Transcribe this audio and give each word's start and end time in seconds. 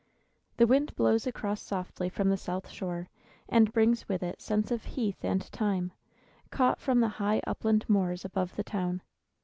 The 0.57 0.65
wind 0.65 0.95
blows 0.95 1.27
across 1.27 1.61
softly 1.61 2.09
from 2.09 2.29
the 2.31 2.35
south 2.35 2.69
shore, 2.71 3.07
and 3.47 3.71
brings 3.71 4.09
with 4.09 4.23
it 4.23 4.41
scents 4.41 4.71
of 4.71 4.83
heath 4.83 5.23
and 5.23 5.43
thyme, 5.43 5.91
caught 6.49 6.79
from 6.79 7.01
the 7.01 7.09
high 7.21 7.39
upland 7.45 7.87
moors 7.87 8.25
above 8.25 8.55
the 8.55 8.63
town. 8.63 9.03